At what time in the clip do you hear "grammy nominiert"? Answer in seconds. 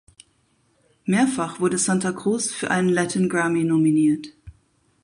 3.29-4.29